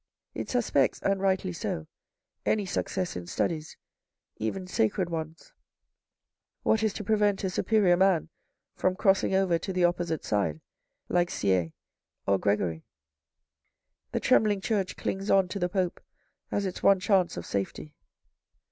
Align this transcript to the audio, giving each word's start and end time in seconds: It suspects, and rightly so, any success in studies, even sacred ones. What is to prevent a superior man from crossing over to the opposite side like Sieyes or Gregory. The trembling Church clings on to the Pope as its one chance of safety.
It 0.33 0.49
suspects, 0.49 0.99
and 1.03 1.21
rightly 1.21 1.53
so, 1.53 1.85
any 2.43 2.65
success 2.65 3.15
in 3.15 3.27
studies, 3.27 3.77
even 4.37 4.65
sacred 4.65 5.11
ones. 5.11 5.53
What 6.63 6.81
is 6.81 6.91
to 6.93 7.03
prevent 7.03 7.43
a 7.43 7.51
superior 7.51 7.95
man 7.95 8.29
from 8.73 8.95
crossing 8.95 9.35
over 9.35 9.59
to 9.59 9.71
the 9.71 9.83
opposite 9.85 10.25
side 10.25 10.59
like 11.07 11.29
Sieyes 11.29 11.73
or 12.25 12.39
Gregory. 12.39 12.83
The 14.11 14.19
trembling 14.19 14.61
Church 14.61 14.97
clings 14.97 15.29
on 15.29 15.47
to 15.49 15.59
the 15.59 15.69
Pope 15.69 16.01
as 16.49 16.65
its 16.65 16.81
one 16.81 16.99
chance 16.99 17.37
of 17.37 17.45
safety. 17.45 17.93